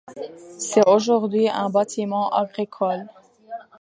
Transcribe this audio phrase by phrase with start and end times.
[0.57, 3.05] C'est aujourd'hui un bâtiment agricole.